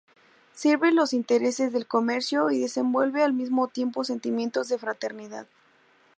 Sirve 0.55 0.91
los 0.91 1.13
intereses 1.13 1.71
del 1.71 1.85
comercio 1.85 2.49
y 2.49 2.57
desenvuelve 2.59 3.21
al 3.21 3.33
mismo 3.33 3.67
tiempo 3.67 4.03
sentimientos 4.03 4.67
de 4.67 4.79
fraternidad. 4.79 5.45